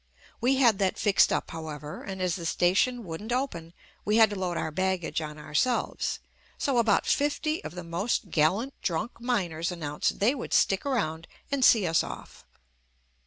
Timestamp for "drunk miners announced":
8.81-10.17